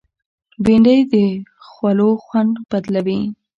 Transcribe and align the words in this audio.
بېنډۍ 0.63 0.99
د 1.11 1.13
خولو 1.67 2.09
خوند 2.25 2.53
بدلوي 2.69 3.21